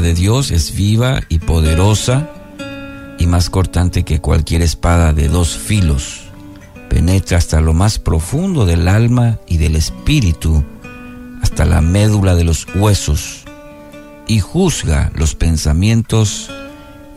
de 0.00 0.14
Dios 0.14 0.50
es 0.50 0.74
viva 0.74 1.20
y 1.28 1.38
poderosa 1.38 2.30
y 3.18 3.26
más 3.26 3.50
cortante 3.50 4.04
que 4.04 4.20
cualquier 4.20 4.62
espada 4.62 5.12
de 5.12 5.28
dos 5.28 5.56
filos. 5.56 6.22
Penetra 6.88 7.38
hasta 7.38 7.60
lo 7.60 7.74
más 7.74 7.98
profundo 7.98 8.64
del 8.64 8.88
alma 8.88 9.38
y 9.46 9.58
del 9.58 9.76
espíritu, 9.76 10.64
hasta 11.42 11.64
la 11.64 11.80
médula 11.80 12.34
de 12.34 12.44
los 12.44 12.66
huesos, 12.74 13.44
y 14.26 14.40
juzga 14.40 15.10
los 15.14 15.34
pensamientos 15.34 16.50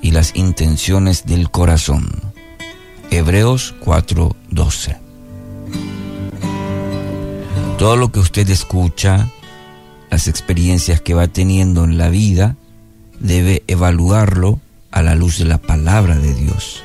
y 0.01 0.11
las 0.11 0.35
intenciones 0.35 1.25
del 1.25 1.51
corazón. 1.51 2.09
Hebreos 3.11 3.75
4:12. 3.79 4.97
Todo 7.77 7.95
lo 7.95 8.11
que 8.11 8.19
usted 8.19 8.49
escucha, 8.49 9.29
las 10.09 10.27
experiencias 10.27 11.01
que 11.01 11.13
va 11.13 11.27
teniendo 11.27 11.83
en 11.83 11.97
la 11.97 12.09
vida, 12.09 12.55
debe 13.21 13.63
evaluarlo 13.67 14.59
a 14.91 15.01
la 15.01 15.15
luz 15.15 15.37
de 15.37 15.45
la 15.45 15.57
palabra 15.59 16.17
de 16.17 16.33
Dios. 16.33 16.83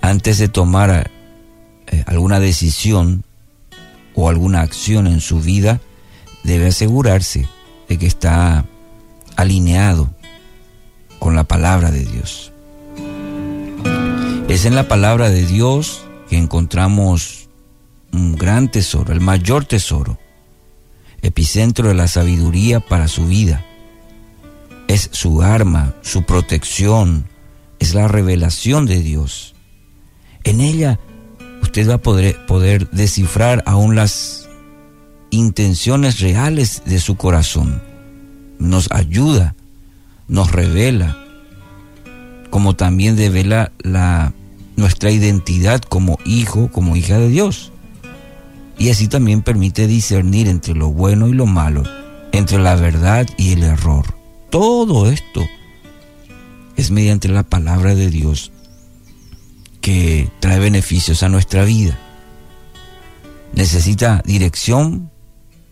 Antes 0.00 0.38
de 0.38 0.48
tomar 0.48 1.10
eh, 1.86 2.04
alguna 2.06 2.40
decisión 2.40 3.24
o 4.14 4.28
alguna 4.28 4.62
acción 4.62 5.06
en 5.06 5.20
su 5.20 5.40
vida, 5.40 5.80
debe 6.44 6.68
asegurarse 6.68 7.46
de 7.88 7.98
que 7.98 8.06
está 8.06 8.64
alineado 9.36 10.10
con 11.18 11.34
la 11.34 11.44
palabra 11.44 11.90
de 11.90 12.04
Dios. 12.04 12.52
Es 14.48 14.64
en 14.64 14.74
la 14.74 14.88
palabra 14.88 15.30
de 15.30 15.46
Dios 15.46 16.04
que 16.28 16.38
encontramos 16.38 17.48
un 18.12 18.36
gran 18.36 18.70
tesoro, 18.70 19.12
el 19.12 19.20
mayor 19.20 19.64
tesoro, 19.64 20.18
epicentro 21.22 21.88
de 21.88 21.94
la 21.94 22.08
sabiduría 22.08 22.80
para 22.80 23.06
su 23.08 23.26
vida. 23.26 23.64
Es 24.90 25.08
su 25.12 25.40
arma, 25.40 25.94
su 26.02 26.24
protección, 26.24 27.28
es 27.78 27.94
la 27.94 28.08
revelación 28.08 28.86
de 28.86 29.00
Dios. 29.00 29.54
En 30.42 30.60
ella 30.60 30.98
usted 31.62 31.88
va 31.88 31.94
a 31.94 31.98
poder, 31.98 32.44
poder 32.46 32.90
descifrar 32.90 33.62
aún 33.66 33.94
las 33.94 34.48
intenciones 35.30 36.18
reales 36.18 36.82
de 36.86 36.98
su 36.98 37.14
corazón. 37.14 37.80
Nos 38.58 38.90
ayuda, 38.90 39.54
nos 40.26 40.50
revela, 40.50 41.16
como 42.50 42.74
también 42.74 43.16
revela 43.16 43.70
la, 43.78 44.32
nuestra 44.74 45.12
identidad 45.12 45.82
como 45.82 46.18
hijo, 46.24 46.68
como 46.72 46.96
hija 46.96 47.16
de 47.16 47.28
Dios. 47.28 47.70
Y 48.76 48.90
así 48.90 49.06
también 49.06 49.42
permite 49.42 49.86
discernir 49.86 50.48
entre 50.48 50.74
lo 50.74 50.88
bueno 50.88 51.28
y 51.28 51.32
lo 51.34 51.46
malo, 51.46 51.84
entre 52.32 52.58
la 52.58 52.74
verdad 52.74 53.28
y 53.38 53.52
el 53.52 53.62
error. 53.62 54.19
Todo 54.50 55.08
esto 55.08 55.48
es 56.76 56.90
mediante 56.90 57.28
la 57.28 57.44
palabra 57.44 57.94
de 57.94 58.10
Dios 58.10 58.50
que 59.80 60.28
trae 60.40 60.58
beneficios 60.58 61.22
a 61.22 61.28
nuestra 61.28 61.64
vida. 61.64 61.96
Necesita 63.52 64.22
dirección 64.26 65.10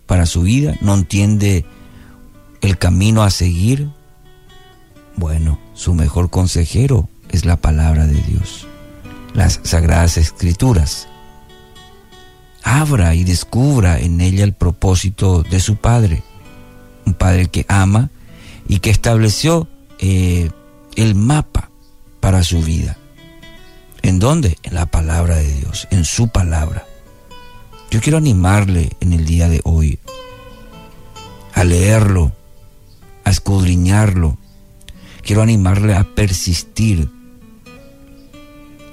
para 0.07 0.27
su 0.27 0.43
vida, 0.43 0.77
no 0.81 0.95
entiende 0.95 1.67
el 2.61 2.79
camino 2.79 3.25
a 3.25 3.31
seguir. 3.31 3.91
Bueno, 5.17 5.59
su 5.75 5.93
mejor 5.95 6.31
consejero 6.31 7.09
es 7.31 7.45
la 7.45 7.57
palabra 7.57 8.07
de 8.07 8.23
Dios, 8.23 8.69
las 9.35 9.59
sagradas 9.65 10.17
escrituras. 10.19 11.09
Abra 12.63 13.17
y 13.17 13.25
descubra 13.25 13.99
en 13.99 14.21
ella 14.21 14.45
el 14.45 14.53
propósito 14.53 15.43
de 15.43 15.59
su 15.59 15.77
Padre, 15.77 16.23
un 17.07 17.15
Padre 17.15 17.49
que 17.49 17.67
ama 17.69 18.11
y 18.69 18.81
que 18.81 18.91
estableció 18.91 19.67
eh, 19.99 20.51
el 20.95 21.15
mapa 21.15 21.71
para 22.21 22.45
su 22.45 22.63
vida. 22.63 22.99
¿En 24.03 24.19
dónde? 24.19 24.59
En 24.63 24.75
la 24.75 24.87
palabra 24.87 25.37
de 25.37 25.53
Dios, 25.55 25.89
en 25.91 26.05
su 26.05 26.29
palabra. 26.29 26.87
Yo 27.91 28.01
quiero 28.01 28.19
animarle 28.19 28.91
en 29.01 29.13
el 29.13 29.25
día 29.25 29.49
de 29.49 29.61
hoy 29.65 29.99
a 31.55 31.65
leerlo, 31.65 32.33
a 33.25 33.31
escudriñarlo. 33.31 34.37
Quiero 35.23 35.43
animarle 35.43 35.95
a 35.95 36.05
persistir 36.05 37.11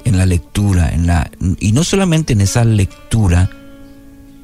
en 0.05 0.17
la 0.17 0.25
lectura, 0.25 0.93
en 0.93 1.07
la 1.07 1.29
y 1.59 1.71
no 1.71 1.83
solamente 1.83 2.33
en 2.33 2.41
esa 2.41 2.63
lectura, 2.63 3.49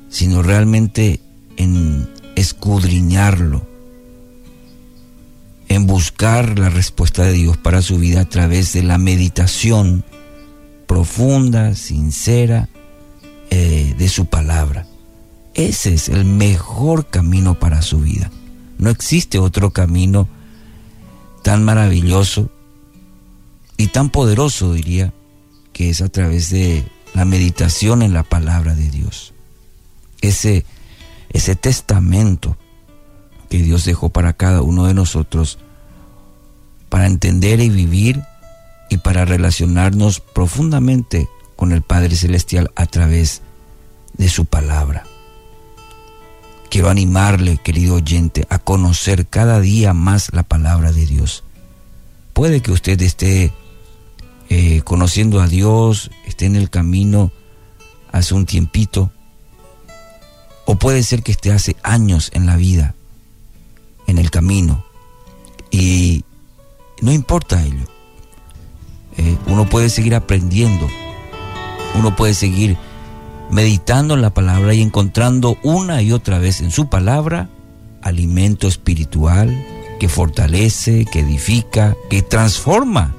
sino 0.10 0.44
realmente 0.44 1.22
en 1.58 2.10
escudriñarlo, 2.36 3.66
en 5.72 5.88
buscar 5.88 6.60
la 6.60 6.70
respuesta 6.70 7.24
de 7.24 7.32
Dios 7.32 7.56
para 7.56 7.82
su 7.82 7.98
vida 7.98 8.22
a 8.22 8.26
través 8.30 8.74
de 8.74 8.84
la 8.84 8.98
meditación 8.98 10.04
profunda, 10.86 11.76
sincera 11.76 12.68
eh, 13.50 13.96
de 13.98 14.10
su 14.10 14.26
palabra. 14.26 14.86
Ese 15.54 15.94
es 15.94 16.10
el 16.10 16.26
mejor 16.26 17.08
camino 17.08 17.58
para 17.58 17.82
su 17.82 18.02
vida. 18.02 18.30
No 18.80 18.90
existe 18.90 19.40
otro 19.40 19.72
camino 19.72 20.28
tan 21.42 21.64
maravilloso 21.64 22.50
y 23.78 23.88
tan 23.88 24.10
poderoso, 24.10 24.74
diría, 24.74 25.14
que 25.72 25.90
es 25.90 26.02
a 26.02 26.10
través 26.10 26.50
de 26.50 26.84
la 27.14 27.24
meditación 27.24 28.02
en 28.02 28.14
la 28.14 28.24
palabra 28.24 28.76
de 28.76 28.90
Dios. 28.90 29.34
Ese, 30.20 30.66
ese 31.30 31.56
testamento 31.56 32.58
que 33.52 33.62
Dios 33.62 33.84
dejó 33.84 34.08
para 34.08 34.32
cada 34.32 34.62
uno 34.62 34.86
de 34.86 34.94
nosotros 34.94 35.60
para 36.88 37.06
entender 37.06 37.60
y 37.60 37.68
vivir 37.68 38.22
y 38.90 38.98
para 38.98 39.26
relacionarnos 39.26 40.22
profundamente 40.22 41.28
con 41.58 41.74
el 41.74 41.82
Padre 41.82 42.16
Celestial 42.16 42.72
a 42.78 42.86
través 42.86 43.42
de 44.14 44.30
su 44.30 44.46
palabra. 44.46 45.04
Quiero 46.70 46.90
animarle, 46.90 47.58
querido 47.58 47.96
oyente, 47.96 48.48
a 48.50 48.58
conocer 48.58 49.28
cada 49.28 49.60
día 49.60 49.94
más 49.94 50.32
la 50.32 50.44
palabra 50.44 50.94
de 50.94 51.06
Dios. 51.06 51.44
Puede 52.32 52.62
que 52.62 52.72
usted 52.72 53.02
esté 53.02 53.52
eh, 54.50 54.82
conociendo 54.86 55.42
a 55.42 55.48
Dios, 55.48 56.10
esté 56.26 56.46
en 56.46 56.56
el 56.56 56.70
camino 56.70 57.34
hace 58.14 58.34
un 58.34 58.46
tiempito, 58.46 59.12
o 60.66 60.80
puede 60.80 61.04
ser 61.04 61.22
que 61.22 61.34
esté 61.34 61.52
hace 61.52 61.76
años 61.84 62.32
en 62.34 62.46
la 62.46 62.56
vida, 62.56 62.96
y 65.70 66.24
no 67.02 67.12
importa 67.12 67.64
ello. 67.64 67.86
Eh, 69.18 69.38
uno 69.48 69.70
puede 69.70 69.90
seguir 69.90 70.16
aprendiendo, 70.16 70.88
uno 71.96 72.16
puede 72.16 72.34
seguir 72.34 72.78
meditando 73.50 74.14
en 74.14 74.22
la 74.22 74.34
palabra 74.34 74.74
y 74.74 74.82
encontrando 74.82 75.58
una 75.64 76.02
y 76.02 76.12
otra 76.12 76.40
vez 76.40 76.62
en 76.62 76.72
su 76.72 76.90
palabra 76.90 77.50
alimento 78.02 78.68
espiritual 78.68 79.66
que 80.00 80.10
fortalece, 80.10 81.06
que 81.06 81.20
edifica, 81.20 81.96
que 82.10 82.22
transforma. 82.22 83.14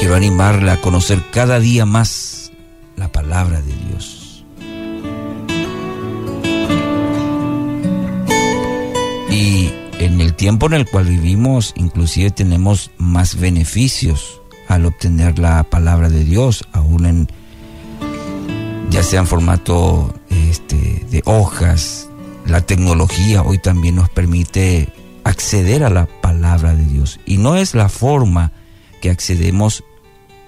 Quiero 0.00 0.16
animarle 0.16 0.70
a 0.72 0.80
conocer 0.80 1.22
cada 1.30 1.60
día 1.60 1.86
más 1.86 2.50
la 2.96 3.12
palabra 3.12 3.60
de 3.60 3.72
Dios. 3.74 4.19
En 9.98 10.20
el 10.20 10.34
tiempo 10.34 10.66
en 10.66 10.74
el 10.74 10.86
cual 10.86 11.06
vivimos, 11.06 11.72
inclusive 11.76 12.30
tenemos 12.30 12.90
más 12.98 13.38
beneficios 13.38 14.40
al 14.68 14.86
obtener 14.86 15.38
la 15.38 15.62
palabra 15.64 16.08
de 16.08 16.24
Dios, 16.24 16.64
aún 16.72 17.06
en 17.06 17.28
ya 18.90 19.02
sea 19.02 19.20
en 19.20 19.26
formato 19.26 20.12
este, 20.28 21.06
de 21.10 21.22
hojas, 21.24 22.08
la 22.46 22.60
tecnología 22.60 23.42
hoy 23.42 23.58
también 23.58 23.94
nos 23.94 24.10
permite 24.10 24.92
acceder 25.24 25.84
a 25.84 25.90
la 25.90 26.06
palabra 26.06 26.74
de 26.74 26.84
Dios. 26.84 27.20
Y 27.24 27.36
no 27.38 27.56
es 27.56 27.74
la 27.74 27.88
forma 27.88 28.52
que 29.00 29.10
accedemos 29.10 29.84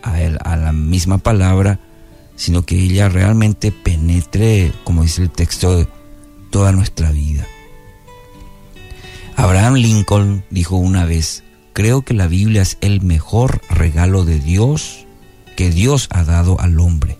a, 0.03 0.17
a 0.17 0.57
la 0.57 0.73
misma 0.73 1.19
palabra, 1.19 1.79
sino 2.37 2.63
que 2.63 2.77
ella 2.77 3.09
realmente 3.09 3.71
penetre, 3.71 4.73
como 4.85 5.03
dice 5.03 5.23
el 5.23 5.31
texto, 5.31 5.89
toda 6.51 6.73
nuestra 6.73 7.13
vida. 7.13 7.47
Abraham 9.43 9.75
Lincoln 9.75 10.45
dijo 10.51 10.77
una 10.77 11.05
vez, 11.05 11.43
creo 11.73 12.03
que 12.03 12.15
la 12.15 12.29
Biblia 12.29 12.63
es 12.63 12.79
el 12.81 13.01
mejor 13.03 13.61
regalo 13.69 14.25
de 14.25 14.39
Dios 14.39 15.05
que 15.57 15.69
Dios 15.69 16.07
ha 16.13 16.23
dado 16.23 16.61
al 16.61 16.79
hombre. 16.79 17.19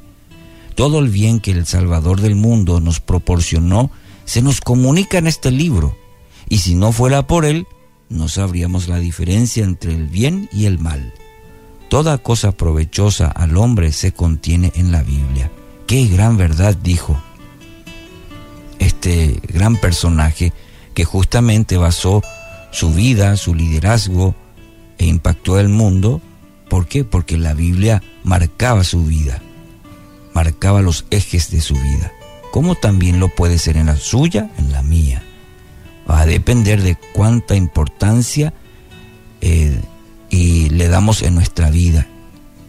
Todo 0.77 1.01
el 1.01 1.09
bien 1.09 1.41
que 1.41 1.51
el 1.51 1.67
Salvador 1.67 2.21
del 2.21 2.37
mundo 2.37 2.79
nos 2.79 3.01
proporcionó 3.01 3.91
se 4.25 4.41
nos 4.41 4.61
comunica 4.61 5.19
en 5.19 5.27
este 5.27 5.51
libro, 5.51 5.99
y 6.49 6.59
si 6.59 6.77
no 6.77 6.93
fuera 6.93 7.27
por 7.27 7.45
él, 7.45 7.67
no 8.09 8.29
sabríamos 8.29 8.87
la 8.87 9.01
diferencia 9.01 9.65
entre 9.65 9.93
el 9.93 10.07
bien 10.07 10.49
y 10.53 10.67
el 10.67 10.79
mal. 10.79 11.13
Toda 11.89 12.19
cosa 12.19 12.53
provechosa 12.53 13.27
al 13.27 13.57
hombre 13.57 13.91
se 13.91 14.13
contiene 14.13 14.71
en 14.77 14.93
la 14.93 15.03
Biblia. 15.03 15.51
Qué 15.89 16.07
gran 16.07 16.37
verdad 16.37 16.77
dijo 16.77 17.21
este 18.79 19.41
gran 19.49 19.77
personaje 19.77 20.53
que 20.95 21.05
justamente 21.05 21.77
basó 21.77 22.23
su 22.71 22.93
vida, 22.93 23.37
su 23.37 23.55
liderazgo 23.55 24.35
e 24.99 25.07
impactó 25.07 25.59
el 25.59 25.69
mundo. 25.69 26.21
¿Por 26.69 26.87
qué? 26.87 27.05
Porque 27.05 27.37
la 27.37 27.55
Biblia 27.55 28.03
marcaba 28.25 28.85
su 28.85 29.05
vida, 29.05 29.43
marcaba 30.35 30.83
los 30.83 31.07
ejes 31.11 31.51
de 31.51 31.61
su 31.61 31.75
vida, 31.75 32.13
como 32.51 32.75
también 32.75 33.21
lo 33.21 33.29
puede 33.29 33.59
ser 33.59 33.77
en 33.77 33.87
la 33.87 33.97
suya, 33.97 34.51
en 34.59 34.73
la 34.73 34.83
mía. 34.83 35.23
Va 36.11 36.23
a 36.23 36.27
depender 36.27 36.83
de 36.83 36.97
cuánta 37.13 37.55
importancia 37.55 38.53
eh, 39.41 39.81
y 40.31 40.71
le 40.71 40.89
damos 40.89 41.23
en 41.23 41.35
nuestra 41.35 41.71
vida. 41.71 42.07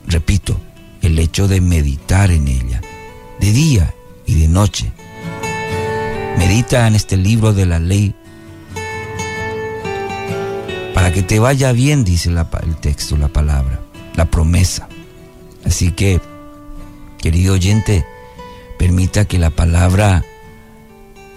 Repito, 0.05 0.59
el 1.01 1.17
hecho 1.19 1.47
de 1.47 1.61
meditar 1.61 2.31
en 2.31 2.47
ella, 2.47 2.81
de 3.39 3.51
día 3.51 3.93
y 4.25 4.35
de 4.35 4.47
noche. 4.47 4.91
Medita 6.37 6.87
en 6.87 6.95
este 6.95 7.17
libro 7.17 7.53
de 7.53 7.65
la 7.65 7.79
ley 7.79 8.15
para 10.93 11.11
que 11.11 11.23
te 11.23 11.39
vaya 11.39 11.71
bien, 11.71 12.03
dice 12.03 12.29
el 12.29 12.75
texto, 12.77 13.17
la 13.17 13.27
palabra, 13.27 13.81
la 14.15 14.25
promesa. 14.25 14.87
Así 15.65 15.91
que, 15.91 16.21
querido 17.17 17.53
oyente, 17.55 18.05
permita 18.77 19.25
que 19.25 19.39
la 19.39 19.49
palabra 19.49 20.23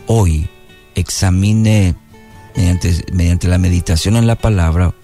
hoy 0.07 0.49
examine 0.95 1.95
mediante, 2.57 3.49
la 3.49 3.59
meditación 3.59 4.17
en 4.17 4.27
la 4.27 4.37
palabra, 4.37 4.95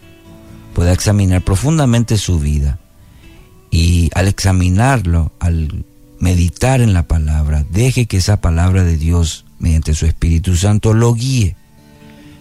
pueda 0.75 0.93
examinar 0.93 1.43
profundamente 1.43 2.17
su 2.17 2.39
vida. 2.39 2.79
Y 3.71 4.11
al 4.15 4.29
examinarlo, 4.29 5.33
al 5.39 5.85
meditar 6.19 6.81
en 6.81 6.93
la 6.93 7.07
palabra, 7.07 7.65
deje 7.71 8.07
que 8.07 8.19
esa 8.19 8.41
palabra 8.41 8.85
de 8.85 8.97
Dios, 8.97 9.42
mediante 9.63 9.95
su 9.95 10.05
Espíritu 10.05 10.57
Santo, 10.57 10.93
lo 10.93 11.15
guíe. 11.15 11.57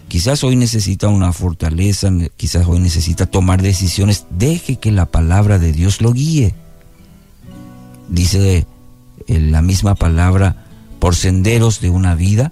Quizás 0.10 0.44
hoy 0.44 0.58
necesita 0.58 1.08
una 1.08 1.32
fortaleza, 1.32 2.12
quizás 2.36 2.68
hoy 2.68 2.80
necesita 2.80 3.28
tomar 3.28 3.62
decisiones. 3.62 4.26
Deje 4.30 4.76
que 4.76 4.92
la 4.92 5.06
palabra 5.06 5.58
de 5.58 5.72
Dios 5.72 6.02
lo 6.02 6.12
guíe. 6.12 6.54
Dice 8.10 8.68
la 9.28 9.62
misma 9.62 9.96
palabra, 9.96 10.66
por 11.00 11.16
senderos 11.16 11.80
de 11.80 11.90
una 11.90 12.16
vida, 12.16 12.52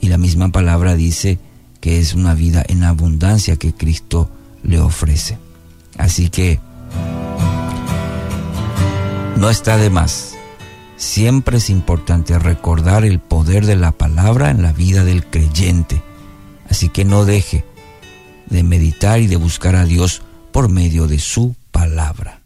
y 0.00 0.08
la 0.08 0.18
misma 0.18 0.48
palabra 0.48 0.96
dice 0.96 1.38
que 1.80 2.00
es 2.00 2.14
una 2.14 2.34
vida 2.34 2.64
en 2.66 2.82
abundancia 2.82 3.56
que 3.56 3.72
Cristo 3.72 4.28
le 4.64 4.80
ofrece. 4.80 5.38
Así 5.96 6.30
que 6.30 6.58
no 9.36 9.50
está 9.50 9.76
de 9.76 9.90
más. 9.90 10.35
Siempre 10.96 11.58
es 11.58 11.68
importante 11.68 12.38
recordar 12.38 13.04
el 13.04 13.20
poder 13.20 13.66
de 13.66 13.76
la 13.76 13.92
palabra 13.92 14.50
en 14.50 14.62
la 14.62 14.72
vida 14.72 15.04
del 15.04 15.24
creyente. 15.26 16.02
Así 16.70 16.88
que 16.88 17.04
no 17.04 17.24
deje 17.24 17.64
de 18.46 18.62
meditar 18.62 19.20
y 19.20 19.26
de 19.26 19.36
buscar 19.36 19.76
a 19.76 19.84
Dios 19.84 20.22
por 20.52 20.70
medio 20.70 21.06
de 21.06 21.18
su 21.18 21.54
palabra. 21.70 22.40